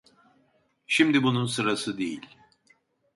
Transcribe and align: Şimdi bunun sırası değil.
Şimdi 0.87 1.23
bunun 1.23 1.45
sırası 1.45 1.97
değil. 1.97 2.27